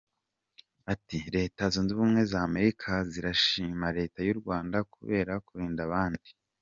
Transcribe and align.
Ati: 0.93 1.17
“Leta 1.35 1.61
Zunze 1.73 1.91
Ubumwe 1.93 2.21
z’Amerika 2.31 2.91
zirashimira 3.11 3.95
Leta 3.99 4.19
y’u 4.27 4.37
Rwanda 4.41 4.77
kubera 4.93 5.33
kurinda 5.45 5.81
abandi. 5.89 6.29